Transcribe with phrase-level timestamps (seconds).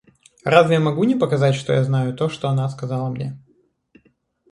[0.43, 3.37] Разве я могу не показать, что я знаю то, что она сказала мне?